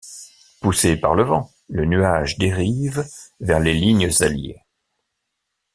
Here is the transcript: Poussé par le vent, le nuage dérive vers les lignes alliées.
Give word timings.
Poussé 0.61 0.97
par 0.97 1.13
le 1.13 1.21
vent, 1.21 1.51
le 1.69 1.85
nuage 1.85 2.39
dérive 2.39 3.05
vers 3.39 3.59
les 3.59 3.75
lignes 3.75 4.09
alliées. 4.21 4.63